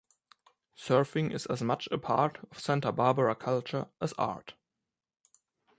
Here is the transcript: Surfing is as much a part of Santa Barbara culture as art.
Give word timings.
Surfing 0.75 1.31
is 1.31 1.45
as 1.45 1.61
much 1.61 1.87
a 1.91 1.97
part 1.99 2.39
of 2.49 2.57
Santa 2.57 2.91
Barbara 2.91 3.35
culture 3.35 3.85
as 4.01 4.13
art. 4.13 4.55